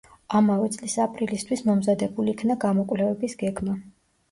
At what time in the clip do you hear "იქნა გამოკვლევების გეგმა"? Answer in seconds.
2.35-3.79